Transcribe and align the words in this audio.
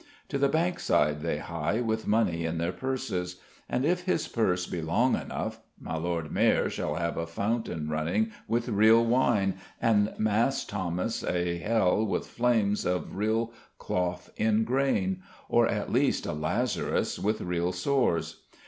To 0.29 0.39
the 0.39 0.49
Bankside 0.49 1.21
they 1.21 1.37
hie 1.37 1.79
with 1.79 2.07
money 2.07 2.43
in 2.43 2.57
their 2.57 2.71
purses: 2.71 3.35
and 3.69 3.85
if 3.85 4.05
his 4.05 4.27
purse 4.27 4.65
be 4.65 4.81
long 4.81 5.13
enough, 5.15 5.59
my 5.79 5.95
Lord 5.95 6.31
Mayor 6.31 6.71
shall 6.71 6.95
have 6.95 7.17
a 7.17 7.27
fountain 7.27 7.87
running 7.87 8.31
with 8.47 8.67
real 8.67 9.05
wine, 9.05 9.57
and 9.79 10.11
Mass 10.17 10.65
Thomas 10.65 11.23
a 11.23 11.59
Hell 11.59 12.03
with 12.03 12.25
flames 12.25 12.83
of 12.83 13.15
real 13.15 13.53
cloth 13.77 14.31
in 14.37 14.63
grain, 14.63 15.21
or 15.47 15.67
at 15.67 15.91
least 15.91 16.25
a 16.25 16.33
Lazarus 16.33 17.19
with 17.19 17.39
real 17.39 17.71
sores. 17.71 18.41